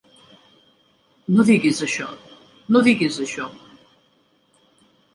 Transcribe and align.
No 1.35 1.45
diguis 1.51 1.83
això, 1.89 2.09
no 2.77 2.85
diguis 2.91 3.23
això. 3.29 3.49